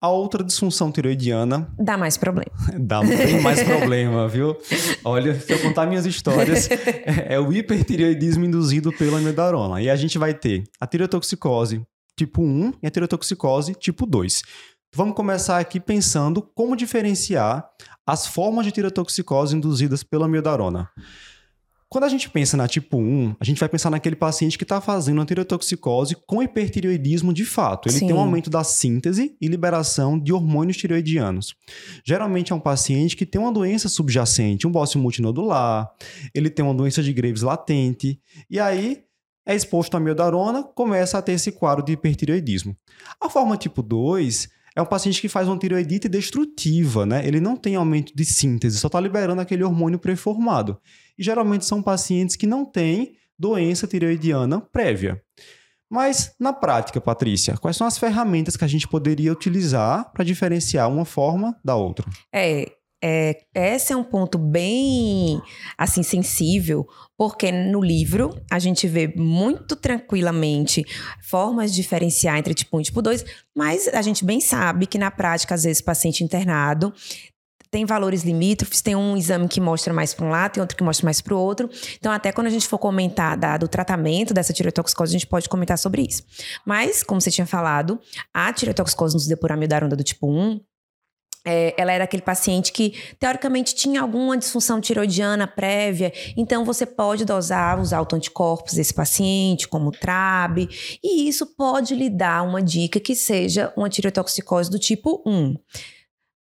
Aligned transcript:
A 0.00 0.08
outra 0.08 0.42
disfunção 0.42 0.90
tiroidiana. 0.90 1.70
Dá 1.78 1.98
mais 1.98 2.16
problema. 2.16 2.50
Dá 2.80 3.00
tem 3.00 3.40
mais 3.42 3.62
problema, 3.62 4.26
viu? 4.26 4.56
Olha, 5.04 5.38
se 5.38 5.52
eu 5.52 5.60
contar 5.60 5.86
minhas 5.86 6.06
histórias, 6.06 6.70
é, 6.72 7.34
é 7.34 7.40
o 7.40 7.52
hipertireoidismo 7.52 8.44
induzido 8.44 8.90
pela 8.92 9.18
amidarona. 9.18 9.82
E 9.82 9.90
a 9.90 9.96
gente 9.96 10.16
vai 10.18 10.32
ter 10.32 10.64
a 10.80 10.86
tireotoxicose 10.86 11.82
tipo 12.16 12.42
1 12.42 12.74
e 12.82 12.86
a 12.86 12.90
tireotoxicose 12.90 13.74
tipo 13.74 14.06
2. 14.06 14.42
Vamos 14.94 15.14
começar 15.14 15.58
aqui 15.58 15.78
pensando 15.78 16.42
como 16.54 16.74
diferenciar 16.74 17.68
as 18.06 18.26
formas 18.26 18.64
de 18.64 18.72
tireotoxicose 18.72 19.54
induzidas 19.54 20.02
pela 20.02 20.24
amiodarona. 20.24 20.88
Quando 21.90 22.04
a 22.04 22.08
gente 22.08 22.30
pensa 22.30 22.56
na 22.56 22.68
tipo 22.68 22.98
1, 22.98 23.34
a 23.40 23.44
gente 23.44 23.58
vai 23.58 23.68
pensar 23.68 23.90
naquele 23.90 24.14
paciente 24.14 24.56
que 24.56 24.62
está 24.62 24.80
fazendo 24.80 25.18
uma 25.18 25.26
tireotoxicose 25.26 26.14
com 26.24 26.40
hipertireoidismo 26.40 27.34
de 27.34 27.44
fato. 27.44 27.88
Ele 27.88 27.98
Sim. 27.98 28.06
tem 28.06 28.14
um 28.14 28.20
aumento 28.20 28.48
da 28.48 28.62
síntese 28.62 29.36
e 29.40 29.48
liberação 29.48 30.16
de 30.16 30.32
hormônios 30.32 30.76
tireoidianos. 30.76 31.52
Geralmente 32.04 32.52
é 32.52 32.54
um 32.54 32.60
paciente 32.60 33.16
que 33.16 33.26
tem 33.26 33.40
uma 33.40 33.50
doença 33.50 33.88
subjacente, 33.88 34.68
um 34.68 34.70
bócio 34.70 35.00
multinodular, 35.00 35.90
ele 36.32 36.48
tem 36.48 36.64
uma 36.64 36.74
doença 36.74 37.02
de 37.02 37.12
Graves 37.12 37.42
latente, 37.42 38.20
e 38.48 38.60
aí 38.60 39.02
é 39.44 39.56
exposto 39.56 39.96
à 39.96 40.00
miodarona, 40.00 40.62
começa 40.62 41.18
a 41.18 41.22
ter 41.22 41.32
esse 41.32 41.50
quadro 41.50 41.84
de 41.84 41.90
hipertireoidismo. 41.90 42.76
A 43.20 43.28
forma 43.28 43.56
tipo 43.56 43.82
2 43.82 44.48
é 44.80 44.82
um 44.82 44.86
paciente 44.86 45.20
que 45.20 45.28
faz 45.28 45.46
uma 45.46 45.58
tireoidite 45.58 46.08
destrutiva, 46.08 47.06
né? 47.06 47.26
Ele 47.26 47.40
não 47.40 47.56
tem 47.56 47.76
aumento 47.76 48.12
de 48.14 48.24
síntese, 48.24 48.78
só 48.78 48.86
está 48.88 48.98
liberando 48.98 49.40
aquele 49.40 49.62
hormônio 49.62 49.98
pré-formado. 49.98 50.78
E 51.18 51.22
geralmente 51.22 51.64
são 51.64 51.82
pacientes 51.82 52.36
que 52.36 52.46
não 52.46 52.64
têm 52.64 53.16
doença 53.38 53.86
tireoidiana 53.86 54.60
prévia. 54.60 55.22
Mas, 55.90 56.34
na 56.38 56.52
prática, 56.52 57.00
Patrícia, 57.00 57.56
quais 57.56 57.76
são 57.76 57.86
as 57.86 57.98
ferramentas 57.98 58.56
que 58.56 58.64
a 58.64 58.68
gente 58.68 58.86
poderia 58.86 59.32
utilizar 59.32 60.12
para 60.12 60.24
diferenciar 60.24 60.88
uma 60.88 61.04
forma 61.04 61.58
da 61.64 61.74
outra? 61.74 62.08
É, 62.32 62.70
é, 63.02 63.44
esse 63.54 63.92
é 63.92 63.96
um 63.96 64.04
ponto 64.04 64.36
bem 64.36 65.40
assim 65.76 66.02
sensível, 66.02 66.86
porque 67.16 67.50
no 67.50 67.80
livro 67.80 68.38
a 68.50 68.58
gente 68.58 68.86
vê 68.86 69.08
muito 69.08 69.74
tranquilamente 69.74 70.84
formas 71.22 71.70
de 71.70 71.80
diferenciar 71.80 72.38
entre 72.38 72.54
tipo 72.54 72.76
1 72.76 72.80
e 72.80 72.84
tipo 72.84 73.00
2, 73.02 73.24
mas 73.56 73.88
a 73.88 74.02
gente 74.02 74.24
bem 74.24 74.40
sabe 74.40 74.86
que 74.86 74.98
na 74.98 75.10
prática, 75.10 75.54
às 75.54 75.64
vezes, 75.64 75.80
paciente 75.80 76.22
internado 76.22 76.92
tem 77.70 77.84
valores 77.84 78.24
limítrofes, 78.24 78.80
tem 78.80 78.96
um 78.96 79.16
exame 79.16 79.46
que 79.46 79.60
mostra 79.60 79.94
mais 79.94 80.12
para 80.12 80.26
um 80.26 80.30
lado, 80.30 80.52
tem 80.52 80.60
outro 80.60 80.76
que 80.76 80.82
mostra 80.82 81.04
mais 81.04 81.20
para 81.20 81.34
o 81.34 81.38
outro. 81.38 81.70
Então, 81.98 82.10
até 82.10 82.32
quando 82.32 82.48
a 82.48 82.50
gente 82.50 82.66
for 82.66 82.78
comentar 82.78 83.36
da, 83.36 83.56
do 83.56 83.68
tratamento 83.68 84.34
dessa 84.34 84.52
tireotoxicose, 84.52 85.12
a 85.12 85.18
gente 85.18 85.26
pode 85.26 85.48
comentar 85.48 85.78
sobre 85.78 86.02
isso. 86.02 86.24
Mas, 86.66 87.04
como 87.04 87.20
você 87.20 87.30
tinha 87.30 87.46
falado, 87.46 88.00
a 88.34 88.52
tireotoxicose 88.52 89.14
nos 89.14 89.28
depuramidar 89.28 89.88
do 89.88 90.02
tipo 90.02 90.28
1, 90.28 90.60
é, 91.44 91.74
ela 91.76 91.92
era 91.92 92.04
aquele 92.04 92.22
paciente 92.22 92.72
que, 92.72 92.94
teoricamente, 93.18 93.74
tinha 93.74 94.00
alguma 94.00 94.36
disfunção 94.36 94.80
tiroidiana 94.80 95.46
prévia, 95.46 96.12
então 96.36 96.64
você 96.64 96.84
pode 96.84 97.24
dosar 97.24 97.80
os 97.80 97.92
autoanticorpos 97.92 98.74
desse 98.74 98.92
paciente, 98.92 99.66
como 99.66 99.90
TRAB, 99.90 100.68
e 101.02 101.28
isso 101.28 101.46
pode 101.46 101.94
lhe 101.94 102.10
dar 102.10 102.42
uma 102.42 102.62
dica 102.62 103.00
que 103.00 103.14
seja 103.14 103.72
uma 103.76 103.88
tireotoxicose 103.88 104.70
do 104.70 104.78
tipo 104.78 105.22
1. 105.26 105.56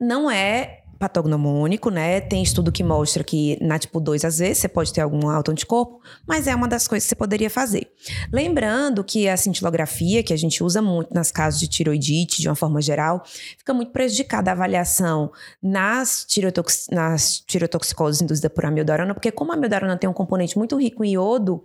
Não 0.00 0.30
é 0.30 0.81
patognomônico, 1.02 1.90
né? 1.90 2.20
Tem 2.20 2.44
estudo 2.44 2.70
que 2.70 2.84
mostra 2.84 3.24
que 3.24 3.58
na 3.60 3.76
tipo 3.76 3.98
2, 3.98 4.24
às 4.24 4.38
vezes, 4.38 4.58
você 4.58 4.68
pode 4.68 4.92
ter 4.92 5.00
algum 5.00 5.28
autoanticorpo, 5.28 6.00
mas 6.24 6.46
é 6.46 6.54
uma 6.54 6.68
das 6.68 6.86
coisas 6.86 7.04
que 7.04 7.08
você 7.08 7.16
poderia 7.16 7.50
fazer. 7.50 7.90
Lembrando 8.32 9.02
que 9.02 9.28
a 9.28 9.36
cintilografia, 9.36 10.22
que 10.22 10.32
a 10.32 10.36
gente 10.36 10.62
usa 10.62 10.80
muito 10.80 11.12
nas 11.12 11.32
casos 11.32 11.58
de 11.58 11.66
tiroidite, 11.66 12.40
de 12.40 12.48
uma 12.48 12.54
forma 12.54 12.80
geral, 12.80 13.24
fica 13.58 13.74
muito 13.74 13.90
prejudicada 13.90 14.52
a 14.52 14.54
avaliação 14.54 15.32
nas, 15.60 16.24
tirotox 16.24 16.86
nas 16.92 17.40
tirotoxicoses 17.40 18.22
induzidas 18.22 18.52
por 18.52 18.64
amiodarona, 18.64 19.12
porque 19.12 19.32
como 19.32 19.50
a 19.50 19.56
amiodarona 19.56 19.96
tem 19.96 20.08
um 20.08 20.12
componente 20.12 20.56
muito 20.56 20.76
rico 20.76 21.04
em 21.04 21.14
iodo, 21.14 21.64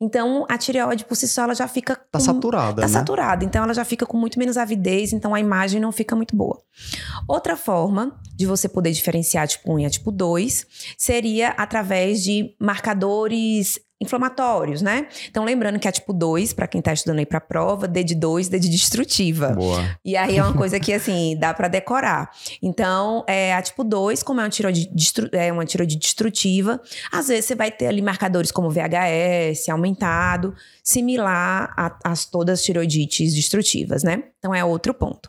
então, 0.00 0.46
a 0.48 0.56
tireoide 0.56 1.04
por 1.04 1.16
si 1.16 1.26
só 1.26 1.42
ela 1.42 1.54
já 1.54 1.66
fica. 1.66 1.96
Tá 1.96 2.18
com, 2.18 2.20
saturada. 2.20 2.82
Tá 2.82 2.88
né? 2.88 2.92
saturada. 2.92 3.44
Então, 3.44 3.64
ela 3.64 3.74
já 3.74 3.84
fica 3.84 4.06
com 4.06 4.16
muito 4.16 4.38
menos 4.38 4.56
avidez, 4.56 5.12
então 5.12 5.34
a 5.34 5.40
imagem 5.40 5.80
não 5.80 5.90
fica 5.90 6.14
muito 6.14 6.36
boa. 6.36 6.62
Outra 7.26 7.56
forma 7.56 8.18
de 8.36 8.46
você 8.46 8.68
poder 8.68 8.92
diferenciar 8.92 9.48
tipo 9.48 9.72
1 9.72 9.80
e 9.80 9.86
a 9.86 9.90
tipo 9.90 10.12
2 10.12 10.66
seria 10.96 11.48
através 11.50 12.22
de 12.22 12.54
marcadores 12.60 13.80
inflamatórios, 14.00 14.80
né? 14.80 15.08
Então, 15.28 15.44
lembrando 15.44 15.78
que 15.78 15.88
a 15.88 15.92
tipo 15.92 16.12
2, 16.12 16.52
para 16.52 16.68
quem 16.68 16.80
tá 16.80 16.92
estudando 16.92 17.18
aí 17.18 17.26
pra 17.26 17.40
prova, 17.40 17.88
D 17.88 18.04
de 18.04 18.14
2, 18.14 18.48
D 18.48 18.58
de 18.58 18.68
destrutiva. 18.68 19.48
Boa. 19.48 19.98
E 20.04 20.16
aí 20.16 20.36
é 20.36 20.42
uma 20.42 20.54
coisa 20.56 20.78
que, 20.78 20.92
assim, 20.92 21.36
dá 21.36 21.52
para 21.52 21.66
decorar. 21.66 22.30
Então, 22.62 23.24
é, 23.26 23.52
a 23.54 23.60
tipo 23.60 23.82
2, 23.82 24.22
como 24.22 24.40
é 24.40 24.44
uma 24.44 24.50
tiroide, 24.50 24.88
destru, 24.92 25.28
é 25.32 25.52
uma 25.52 25.66
tiroide 25.66 25.96
destrutiva, 25.96 26.80
às 27.10 27.26
vezes 27.28 27.46
você 27.46 27.54
vai 27.56 27.72
ter 27.72 27.86
ali 27.86 28.00
marcadores 28.00 28.52
como 28.52 28.70
VHS 28.70 29.68
aumentado, 29.68 30.54
similar 30.82 31.74
às 32.04 32.24
todas 32.24 32.60
as 32.60 32.64
tiroidites 32.64 33.34
destrutivas, 33.34 34.04
né? 34.04 34.22
Então, 34.38 34.54
é 34.54 34.64
outro 34.64 34.94
ponto. 34.94 35.28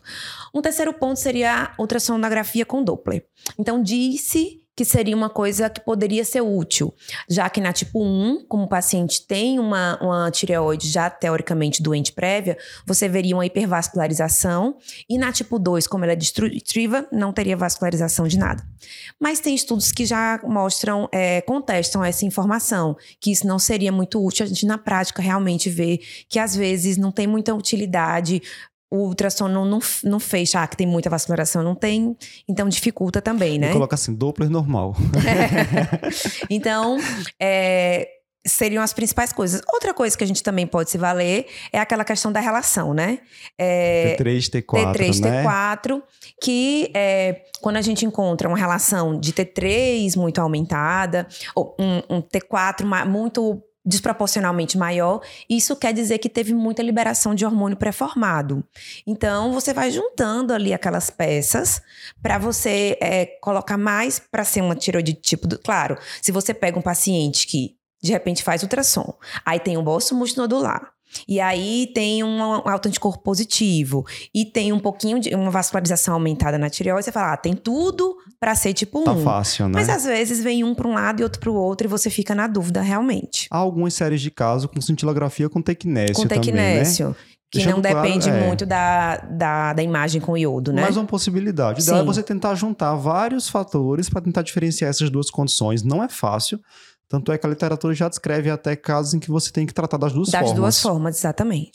Um 0.54 0.62
terceiro 0.62 0.92
ponto 0.94 1.18
seria 1.18 1.64
a 1.64 1.74
ultrassonografia 1.80 2.64
com 2.64 2.84
Doppler. 2.84 3.24
Então, 3.58 3.82
disse 3.82 4.59
que 4.80 4.84
seria 4.86 5.14
uma 5.14 5.28
coisa 5.28 5.68
que 5.68 5.78
poderia 5.78 6.24
ser 6.24 6.40
útil, 6.40 6.94
já 7.28 7.50
que 7.50 7.60
na 7.60 7.70
tipo 7.70 8.02
1, 8.02 8.46
como 8.48 8.62
o 8.62 8.66
paciente 8.66 9.26
tem 9.26 9.58
uma, 9.58 9.98
uma 10.00 10.30
tireoide 10.30 10.88
já 10.88 11.10
teoricamente 11.10 11.82
doente 11.82 12.12
prévia, 12.12 12.56
você 12.86 13.06
veria 13.06 13.36
uma 13.36 13.44
hipervascularização, 13.44 14.78
e 15.06 15.18
na 15.18 15.30
tipo 15.32 15.58
2, 15.58 15.86
como 15.86 16.04
ela 16.04 16.14
é 16.14 16.16
destrutiva, 16.16 17.06
não 17.12 17.30
teria 17.30 17.58
vascularização 17.58 18.26
de 18.26 18.38
nada. 18.38 18.66
Mas 19.20 19.38
tem 19.38 19.54
estudos 19.54 19.92
que 19.92 20.06
já 20.06 20.40
mostram, 20.44 21.06
é, 21.12 21.42
contestam 21.42 22.02
essa 22.02 22.24
informação, 22.24 22.96
que 23.20 23.30
isso 23.30 23.46
não 23.46 23.58
seria 23.58 23.92
muito 23.92 24.24
útil, 24.24 24.46
a 24.46 24.48
gente 24.48 24.64
na 24.64 24.78
prática 24.78 25.20
realmente 25.20 25.68
vê 25.68 26.00
que 26.26 26.38
às 26.38 26.56
vezes 26.56 26.96
não 26.96 27.12
tem 27.12 27.26
muita 27.26 27.54
utilidade 27.54 28.40
o 28.90 29.06
ultrassom 29.06 29.48
não, 29.48 29.64
não, 29.64 29.78
não 30.02 30.18
fecha, 30.18 30.62
ah, 30.62 30.66
que 30.66 30.76
tem 30.76 30.86
muita 30.86 31.08
vascularização, 31.08 31.62
não 31.62 31.74
tem, 31.74 32.16
então 32.48 32.68
dificulta 32.68 33.22
também, 33.22 33.58
né? 33.58 33.72
Coloca 33.72 33.94
assim, 33.94 34.14
Doppler 34.14 34.50
normal. 34.50 34.96
É. 35.24 36.00
Então, 36.50 36.98
é, 37.38 38.08
seriam 38.46 38.82
as 38.82 38.92
principais 38.92 39.32
coisas. 39.32 39.60
Outra 39.72 39.92
coisa 39.92 40.16
que 40.16 40.24
a 40.24 40.26
gente 40.26 40.42
também 40.42 40.66
pode 40.66 40.90
se 40.90 40.98
valer 40.98 41.46
é 41.72 41.78
aquela 41.78 42.04
questão 42.04 42.32
da 42.32 42.40
relação, 42.40 42.94
né? 42.94 43.20
É, 43.58 44.16
T3, 44.18 44.62
T4, 44.64 44.94
T3, 44.94 45.20
né? 45.20 45.44
T4, 45.44 46.02
que 46.42 46.90
é, 46.94 47.42
quando 47.60 47.76
a 47.76 47.82
gente 47.82 48.04
encontra 48.04 48.48
uma 48.48 48.58
relação 48.58 49.18
de 49.18 49.32
T3 49.32 50.16
muito 50.16 50.40
aumentada, 50.40 51.26
ou 51.54 51.76
um, 51.78 52.16
um 52.16 52.22
T4 52.22 53.06
muito 53.06 53.62
desproporcionalmente 53.84 54.76
maior, 54.76 55.22
isso 55.48 55.74
quer 55.74 55.92
dizer 55.92 56.18
que 56.18 56.28
teve 56.28 56.52
muita 56.52 56.82
liberação 56.82 57.34
de 57.34 57.46
hormônio 57.46 57.76
pré-formado. 57.76 58.64
Então, 59.06 59.52
você 59.52 59.72
vai 59.72 59.90
juntando 59.90 60.52
ali 60.52 60.74
aquelas 60.74 61.08
peças 61.10 61.80
para 62.22 62.38
você 62.38 62.98
é, 63.00 63.26
colocar 63.40 63.78
mais 63.78 64.18
para 64.18 64.44
ser 64.44 64.60
uma 64.60 64.76
tiroide 64.76 65.14
tipo. 65.14 65.46
Do, 65.46 65.58
claro, 65.58 65.96
se 66.20 66.30
você 66.30 66.52
pega 66.52 66.78
um 66.78 66.82
paciente 66.82 67.46
que 67.46 67.76
de 68.02 68.12
repente 68.12 68.42
faz 68.42 68.62
ultrassom, 68.62 69.14
aí 69.44 69.58
tem 69.58 69.76
um 69.76 69.84
bolso 69.84 70.14
multinodular, 70.14 70.92
e 71.28 71.40
aí 71.40 71.90
tem 71.94 72.22
um 72.22 72.42
alto 72.42 72.88
anticorpo 72.88 73.22
positivo 73.22 74.04
e 74.34 74.44
tem 74.44 74.72
um 74.72 74.78
pouquinho 74.78 75.20
de 75.20 75.34
uma 75.34 75.50
vascularização 75.50 76.14
aumentada 76.14 76.58
na 76.58 76.70
tireoide, 76.70 77.04
você 77.04 77.12
fala, 77.12 77.32
ah, 77.32 77.36
tem 77.36 77.54
tudo 77.54 78.16
para 78.38 78.54
ser 78.54 78.72
tipo 78.72 79.00
1. 79.00 79.04
Tá 79.04 79.16
fácil, 79.16 79.68
né? 79.68 79.72
Mas 79.74 79.88
às 79.88 80.04
vezes 80.04 80.42
vem 80.42 80.64
um 80.64 80.74
para 80.74 80.88
um 80.88 80.94
lado 80.94 81.20
e 81.20 81.22
outro 81.22 81.40
para 81.40 81.50
o 81.50 81.54
outro 81.54 81.86
e 81.86 81.88
você 81.88 82.10
fica 82.10 82.34
na 82.34 82.46
dúvida 82.46 82.80
realmente. 82.80 83.46
Há 83.50 83.58
algumas 83.58 83.94
séries 83.94 84.20
de 84.20 84.30
casos 84.30 84.70
com 84.70 84.80
cintilografia 84.80 85.48
com 85.48 85.60
tecnésio 85.60 86.14
com 86.14 86.26
tecnésio. 86.26 87.08
Também, 87.08 87.20
né? 87.20 87.30
Que 87.50 87.58
Deixando 87.58 87.74
não 87.74 87.82
depende 87.82 88.26
claro, 88.26 88.44
é. 88.44 88.46
muito 88.46 88.64
da, 88.64 89.16
da, 89.16 89.72
da, 89.72 89.82
imagem 89.82 90.20
com 90.20 90.36
iodo, 90.36 90.72
né? 90.72 90.82
Mas 90.82 90.96
uma 90.96 91.04
possibilidade. 91.04 91.82
Sim. 91.82 91.96
é 91.96 92.02
você 92.04 92.22
tentar 92.22 92.54
juntar 92.54 92.94
vários 92.94 93.48
fatores 93.48 94.08
para 94.08 94.20
tentar 94.20 94.42
diferenciar 94.42 94.88
essas 94.88 95.10
duas 95.10 95.30
condições. 95.30 95.82
Não 95.82 96.00
é 96.00 96.08
fácil. 96.08 96.60
Tanto 97.10 97.32
é 97.32 97.36
que 97.36 97.44
a 97.44 97.50
literatura 97.50 97.92
já 97.92 98.08
descreve 98.08 98.48
até 98.48 98.76
casos 98.76 99.14
em 99.14 99.18
que 99.18 99.28
você 99.28 99.50
tem 99.50 99.66
que 99.66 99.74
tratar 99.74 99.96
das 99.96 100.12
duas 100.12 100.28
das 100.28 100.38
formas. 100.38 100.50
Das 100.50 100.60
duas 100.60 100.80
formas, 100.80 101.18
exatamente. 101.18 101.72